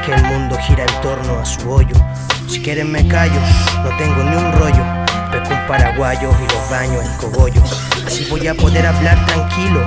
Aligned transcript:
que 0.00 0.12
el 0.14 0.22
mundo 0.24 0.56
gira 0.66 0.84
en 0.84 1.00
torno 1.00 1.38
a 1.38 1.44
su 1.44 1.70
hoyo. 1.70 1.94
Si 2.48 2.60
quieren 2.60 2.90
me 2.90 3.06
callo, 3.06 3.40
no 3.84 3.96
tengo 3.96 4.22
ni 4.24 4.36
un 4.36 4.52
rollo. 4.52 4.84
Pesco 5.30 5.54
un 5.54 5.66
paraguayo 5.66 6.30
y 6.30 6.52
los 6.52 6.70
baño 6.70 7.00
en 7.00 7.16
cogollo. 7.16 7.62
Así 8.06 8.26
voy 8.30 8.46
a 8.48 8.54
poder 8.54 8.86
hablar 8.86 9.24
tranquilo, 9.26 9.80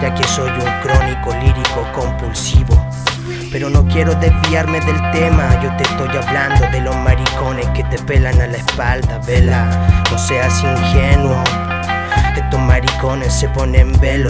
ya 0.00 0.14
que 0.14 0.24
soy 0.24 0.50
un 0.50 0.80
crónico 0.82 1.34
lírico 1.40 1.86
compulsivo. 1.92 2.86
Pero 3.50 3.70
no 3.70 3.86
quiero 3.86 4.14
desviarme 4.14 4.80
del 4.80 5.00
tema, 5.12 5.60
yo 5.62 5.74
te 5.76 5.84
estoy 5.84 6.16
hablando 6.16 6.66
de 6.70 6.80
los 6.80 6.96
maricones 6.96 7.66
que 7.70 7.84
te 7.84 7.98
pelan 7.98 8.40
a 8.40 8.46
la 8.46 8.56
espalda, 8.56 9.18
vela, 9.26 9.66
no 10.10 10.18
seas 10.18 10.62
ingenuo. 10.62 11.42
Estos 12.36 12.60
maricones 12.60 13.32
se 13.32 13.48
ponen 13.48 13.98
velo 14.00 14.28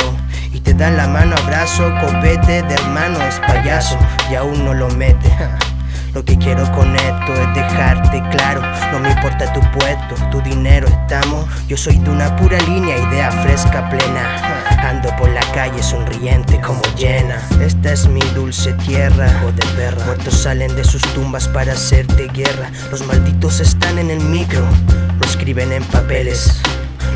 te 0.66 0.74
dan 0.74 0.96
la 0.96 1.06
mano, 1.06 1.36
abrazo, 1.44 1.94
copete 2.00 2.60
de 2.64 2.74
hermano, 2.74 3.22
es 3.22 3.38
payaso 3.46 3.96
y 4.28 4.34
aún 4.34 4.64
no 4.64 4.74
lo 4.74 4.88
mete. 4.88 5.30
Lo 6.12 6.24
que 6.24 6.36
quiero 6.38 6.64
con 6.72 6.96
esto 6.96 7.34
es 7.34 7.54
dejarte 7.54 8.22
claro, 8.30 8.62
no 8.90 8.98
me 8.98 9.10
importa 9.10 9.52
tu 9.52 9.60
puesto, 9.78 10.14
tu 10.30 10.40
dinero, 10.40 10.88
estamos. 10.88 11.46
Yo 11.68 11.76
soy 11.76 11.98
de 11.98 12.10
una 12.10 12.34
pura 12.36 12.58
línea, 12.62 12.96
idea 12.96 13.30
fresca, 13.30 13.88
plena. 13.90 14.64
Ando 14.90 15.14
por 15.16 15.28
la 15.28 15.42
calle 15.52 15.82
sonriente 15.82 16.58
como 16.60 16.80
llena. 16.96 17.36
Esta 17.60 17.92
es 17.92 18.08
mi 18.08 18.22
dulce 18.34 18.72
tierra, 18.72 19.28
o 19.46 19.52
de 19.52 19.64
perra. 19.76 20.04
Muertos 20.06 20.34
salen 20.34 20.74
de 20.74 20.84
sus 20.84 21.02
tumbas 21.12 21.48
para 21.48 21.74
hacerte 21.74 22.28
guerra. 22.28 22.70
Los 22.90 23.06
malditos 23.06 23.60
están 23.60 23.98
en 23.98 24.10
el 24.10 24.20
micro, 24.20 24.64
lo 25.20 25.26
escriben 25.26 25.70
en 25.70 25.84
papeles 25.84 26.62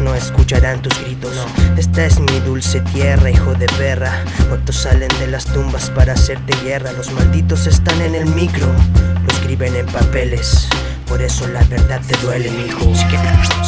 no 0.01 0.15
escucharán 0.15 0.83
tus 0.83 0.99
gritos. 1.03 1.33
Esta 1.77 2.05
es 2.07 2.19
mi 2.19 2.41
dulce 2.41 2.81
tierra, 2.93 3.31
hijo 3.31 3.55
de 3.55 3.67
perra. 3.79 4.25
Muertos 4.49 4.77
salen 4.77 5.09
de 5.19 5.27
las 5.27 5.45
tumbas 5.45 5.91
para 5.91 6.15
hacerte 6.15 6.55
guerra. 6.65 6.93
Los 6.93 7.11
malditos 7.13 7.67
están 7.67 8.01
en 8.03 8.15
el 8.15 8.27
micro, 8.27 8.67
lo 9.23 9.29
escriben 9.33 9.77
en 9.77 9.87
papeles. 9.87 10.69
Por 11.07 11.21
eso 11.23 11.47
la 11.49 11.63
verdad 11.65 12.01
te 12.07 12.17
duele, 12.19 12.49
hijo. 12.67 12.81
Si, 12.95 13.05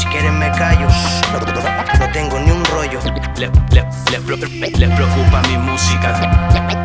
si 0.01 0.07
quieren 0.07 0.39
me 0.39 0.51
callo, 0.53 0.89
no, 1.33 2.13
tengo 2.13 2.39
ni 2.39 2.51
un 2.51 2.65
rollo. 2.67 3.01
Les 3.37 3.51
le, 4.79 4.89
preocupa 4.89 5.43
mi 5.49 5.57
música, 5.59 6.83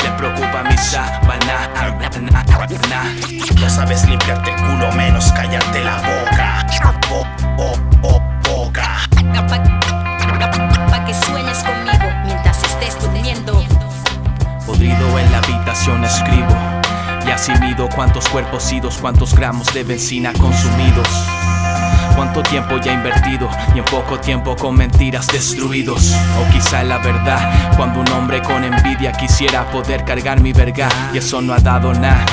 Cuántos 17.85 18.27
cuerpos 18.29 18.71
idos, 18.71 18.97
cuántos 18.97 19.35
gramos 19.35 19.71
de 19.73 19.83
benzina 19.83 20.33
consumidos. 20.33 21.07
Cuánto 22.15 22.41
tiempo 22.41 22.77
ya 22.77 22.93
invertido 22.93 23.47
y 23.75 23.79
en 23.79 23.85
poco 23.85 24.19
tiempo 24.19 24.55
con 24.55 24.75
mentiras 24.75 25.27
destruidos. 25.27 26.15
O 26.41 26.51
quizá 26.51 26.83
la 26.83 26.97
verdad, 26.97 27.75
cuando 27.77 27.99
un 27.99 28.07
hombre 28.09 28.41
con 28.41 28.63
envidia 28.63 29.11
quisiera 29.11 29.69
poder 29.69 30.03
cargar 30.05 30.41
mi 30.41 30.53
verga 30.53 30.89
y 31.13 31.19
eso 31.19 31.39
no 31.41 31.53
ha 31.53 31.59
dado 31.59 31.93
nada. 31.93 32.25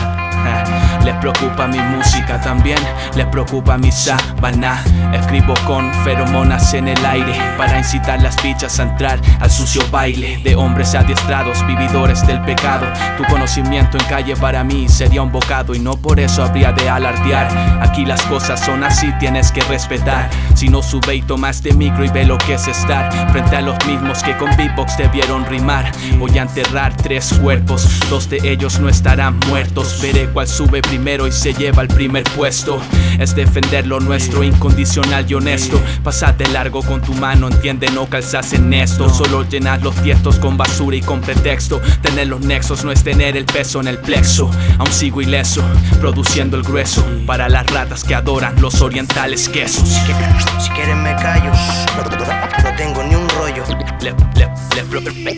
Les 1.05 1.15
preocupa 1.17 1.67
mi 1.67 1.79
música 1.79 2.41
también, 2.41 2.79
les 3.15 3.27
preocupa 3.27 3.77
mi 3.77 3.93
sábana. 3.93 4.83
Escribo 5.13 5.53
con 5.67 5.93
feromonas 6.03 6.73
en 6.73 6.89
el 6.89 7.05
aire 7.05 7.35
para 7.59 7.79
incitar 7.79 8.23
las 8.23 8.37
fichas 8.41 8.81
a 8.81 8.85
entrar 8.85 9.21
al 9.41 9.51
sucio 9.51 9.83
baile 9.91 10.41
de 10.43 10.57
hombres 10.57 10.95
adiestrados, 10.95 11.65
vividores 11.67 12.27
del 12.27 12.41
pecado. 12.41 12.87
Tu 13.19 13.25
conocimiento 13.25 13.99
en 13.99 14.05
calle 14.07 14.35
para 14.35 14.65
mí 14.65 14.89
sería 14.89 15.21
un 15.21 15.31
bocado 15.31 15.75
y 15.75 15.79
no 15.79 15.93
por 15.93 16.19
eso 16.19 16.43
habría 16.43 16.73
de 16.73 16.89
alardear. 16.89 17.49
Aquí 17.83 18.07
las 18.07 18.23
cosas 18.23 18.65
son 18.65 18.83
así, 18.83 19.13
tienes 19.21 19.53
que 19.53 19.61
respetar. 19.61 20.31
Si 20.55 20.69
no 20.69 20.83
sube 20.83 21.17
y 21.17 21.23
toma 21.23 21.51
este 21.51 21.75
micro 21.75 22.03
y 22.05 22.09
ve 22.09 22.25
lo 22.25 22.39
que 22.39 22.55
es 22.55 22.67
estar 22.67 23.13
frente 23.31 23.57
a 23.57 23.61
los 23.61 23.77
mismos 23.87 24.23
que 24.23 24.35
con 24.39 24.57
beatbox 24.57 24.97
debieron 24.97 25.45
rimar. 25.45 25.93
Voy 26.19 26.39
a 26.39 26.43
enterrar 26.43 26.97
tres 26.97 27.35
cuerpos, 27.43 28.01
dos 28.09 28.31
de 28.31 28.39
ellos 28.51 28.81
no 28.81 28.89
estarán 28.89 29.39
muertos. 29.49 30.01
Veré 30.01 30.29
cuál 30.31 30.49
sube 30.49 30.81
primero 30.81 30.94
y 30.95 31.33
se 31.33 31.53
lleva 31.53 31.83
el 31.83 31.89
primer 31.89 32.23
puesto. 32.23 32.81
Es 33.19 33.35
defender 33.35 33.87
lo 33.87 33.99
nuestro, 33.99 34.45
incondicional 34.45 35.27
y 35.29 35.35
honesto. 35.35 35.81
Pasate 36.05 36.47
largo 36.49 36.83
con 36.83 37.01
tu 37.01 37.13
mano, 37.15 37.49
entiende, 37.49 37.91
no 37.91 38.07
calzas 38.07 38.53
en 38.53 38.73
esto. 38.73 39.09
Solo 39.09 39.43
llenas 39.43 39.83
los 39.83 39.95
tiestos 39.97 40.39
con 40.39 40.57
basura 40.57 40.97
y 40.97 41.01
con 41.01 41.21
pretexto. 41.21 41.81
Tener 42.01 42.29
los 42.29 42.41
nexos 42.41 42.85
no 42.85 42.93
es 42.93 43.03
tener 43.03 43.37
el 43.37 43.45
peso 43.45 43.81
en 43.81 43.89
el 43.89 43.99
plexo. 43.99 44.51
Aún 44.79 44.93
sigo 44.93 45.21
ileso, 45.21 45.63
produciendo 46.01 46.57
el 46.57 46.63
grueso. 46.63 47.05
Para 47.27 47.49
las 47.49 47.67
ratas 47.67 48.05
que 48.05 48.15
adoran 48.15 48.61
los 48.61 48.81
orientales 48.81 49.49
quesos. 49.49 49.89
Si 49.89 50.71
quieren 50.71 51.03
me 51.03 51.15
callo, 51.17 51.51
no, 51.53 52.77
tengo 52.77 53.03
ni 53.03 53.17
un 53.17 53.29
rollo. 53.31 53.65
Les 54.01 54.15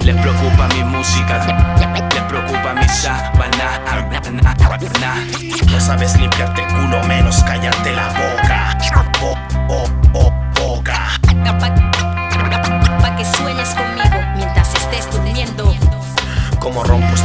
le, 0.05 0.15
preocupa 0.15 0.69
mi 0.75 0.85
música, 0.85 1.66
sabes 5.87 6.19
limpiarte 6.19 6.66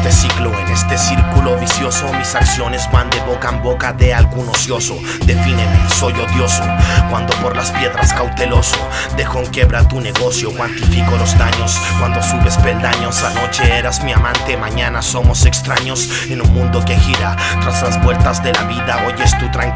este 0.01 0.29
ciclo 0.29 0.51
en 0.59 0.67
este 0.67 0.97
círculo 0.97 1.59
vicioso, 1.59 2.11
mis 2.13 2.33
acciones 2.33 2.89
van 2.91 3.07
de 3.11 3.19
boca 3.19 3.49
en 3.49 3.61
boca 3.61 3.93
de 3.93 4.11
algún 4.15 4.49
ocioso. 4.49 4.97
Defíneme, 5.25 5.77
soy 5.99 6.13
odioso. 6.13 6.63
Cuando 7.11 7.35
por 7.35 7.55
las 7.55 7.69
piedras 7.69 8.11
cauteloso, 8.11 8.77
dejo 9.15 9.41
en 9.41 9.45
quiebra 9.51 9.87
tu 9.87 10.01
negocio, 10.01 10.51
cuantifico 10.55 11.15
los 11.17 11.37
daños. 11.37 11.79
Cuando 11.99 12.19
subes 12.23 12.57
peldaños, 12.57 13.23
anoche 13.23 13.77
eras 13.77 14.03
mi 14.03 14.11
amante, 14.11 14.57
mañana 14.57 15.03
somos 15.03 15.45
extraños. 15.45 16.09
En 16.31 16.41
un 16.41 16.51
mundo 16.51 16.83
que 16.83 16.97
gira 16.97 17.35
tras 17.61 17.83
las 17.83 18.01
vueltas 18.01 18.43
de 18.43 18.53
la 18.53 18.63
vida, 18.63 19.03
hoy 19.05 19.13
es 19.23 19.37
tu 19.37 19.51
tranquilidad, 19.51 19.70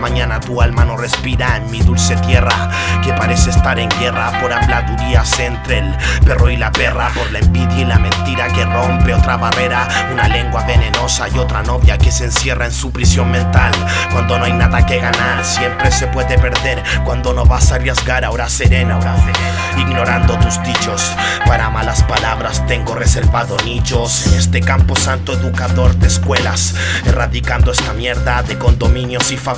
mañana 0.00 0.40
tu 0.40 0.60
alma 0.60 0.84
no 0.84 0.96
respira 0.96 1.56
en 1.56 1.70
mi 1.70 1.80
dulce 1.80 2.16
tierra, 2.16 2.70
que 3.02 3.12
parece 3.12 3.50
estar 3.50 3.78
en 3.78 3.88
guerra 4.00 4.32
por 4.40 4.52
habladurías 4.52 5.38
entre 5.38 5.78
el 5.78 5.94
perro 6.24 6.50
y 6.50 6.56
la 6.56 6.72
perra, 6.72 7.10
por 7.14 7.30
la 7.30 7.38
envidia 7.38 7.80
y 7.80 7.84
la 7.84 7.98
mentira 7.98 8.48
que 8.48 8.64
rompe 8.64 9.14
otra 9.14 9.36
barrera, 9.36 9.88
una 10.12 10.28
lengua 10.28 10.64
venenosa 10.64 11.28
y 11.28 11.38
otra 11.38 11.62
novia 11.62 11.98
que 11.98 12.10
se 12.10 12.24
encierra 12.24 12.66
en 12.66 12.72
su 12.72 12.90
prisión 12.90 13.30
mental. 13.30 13.72
Cuando 14.12 14.38
no 14.38 14.44
hay 14.44 14.52
nada 14.52 14.84
que 14.86 14.98
ganar, 14.98 15.44
siempre 15.44 15.90
se 15.90 16.06
puede 16.08 16.38
perder. 16.38 16.82
Cuando 17.04 17.32
no 17.32 17.44
vas 17.44 17.72
a 17.72 17.76
arriesgar, 17.76 18.24
ahora 18.24 18.48
serena, 18.48 18.94
ahora 18.94 19.16
Ignorando 19.78 20.38
tus 20.38 20.62
dichos, 20.62 21.12
para 21.46 21.70
malas 21.70 22.02
palabras 22.04 22.66
tengo 22.66 22.94
reservado 22.94 23.56
nichos. 23.64 24.26
En 24.26 24.34
este 24.34 24.60
campo 24.60 24.96
santo 24.96 25.34
educador 25.34 25.94
de 25.96 26.06
escuelas, 26.06 26.74
erradicando 27.04 27.72
esta 27.72 27.92
mierda 27.92 28.42
de 28.42 28.58
condominios 28.58 29.30
y 29.32 29.36
favelas. 29.36 29.55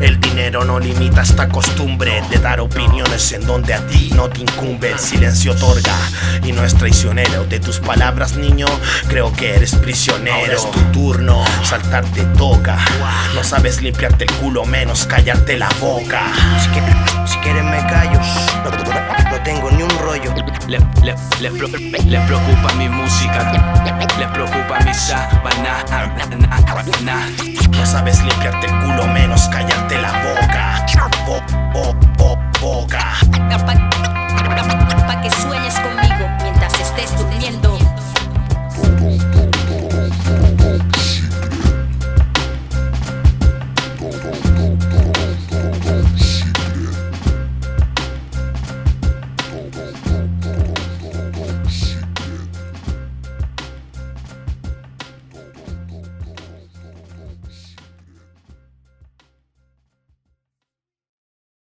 El 0.00 0.20
dinero 0.20 0.64
no 0.64 0.80
limita 0.80 1.22
esta 1.22 1.48
costumbre 1.48 2.22
de 2.28 2.38
dar 2.38 2.60
opiniones 2.60 3.30
en 3.30 3.46
donde 3.46 3.72
a 3.72 3.86
ti 3.86 4.10
no 4.16 4.28
te 4.28 4.40
incumbe. 4.40 4.90
El 4.90 4.98
silencio 4.98 5.52
otorga 5.52 5.94
y 6.42 6.50
no 6.50 6.64
es 6.64 6.74
traicionero 6.74 7.44
de 7.44 7.60
tus 7.60 7.78
palabras, 7.78 8.36
niño 8.36 8.66
creo 9.08 9.32
que 9.32 9.54
eres 9.54 9.76
prisionero. 9.76 10.52
es 10.52 10.68
tu 10.70 10.80
turno, 10.92 11.44
saltarte 11.62 12.24
toca. 12.36 12.78
No 13.34 13.44
sabes 13.44 13.80
limpiarte 13.80 14.24
el 14.24 14.32
culo, 14.32 14.64
menos 14.64 15.06
callarte 15.06 15.56
la 15.56 15.68
boca. 15.80 16.22
Si, 17.24 17.38
quieren, 17.38 17.70
me 17.70 17.78
callo, 17.86 18.18
no, 18.64 19.42
tengo 19.44 19.70
ni 19.70 19.84
un 19.84 19.98
rollo. 20.00 20.34
Les 20.66 20.82
le, 21.40 21.50
preocupa 22.20 22.72
mi 22.74 22.88
música, 22.88 23.52
les 24.18 24.28
preocupa 24.28 24.80
mi 24.84 24.94
sábana. 24.94 25.84
No 27.70 27.86
sabes 27.86 28.22
limpiarte 28.22 28.66
el 28.66 28.78
culo, 28.80 29.06
menos 29.12 29.48
callarte 29.48 30.00
la 30.00 30.12
boca. 30.12 30.86
Bo, 31.26 31.40
bo, 31.72 31.94
bo, 32.16 32.38
boca. 32.60 33.14
Pa, 33.30 33.58
pa, 33.58 33.74
pa, 34.88 35.06
pa 35.06 35.20
que 35.22 35.30
sueñes 35.30 35.74
conmigo. 35.80 36.01